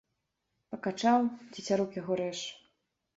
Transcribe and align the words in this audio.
Пакачаў, 0.75 1.27
цецярук 1.57 1.91
яго 2.01 2.17
рэж. 2.23 2.39